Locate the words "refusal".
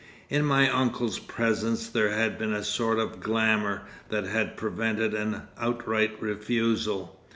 6.19-7.19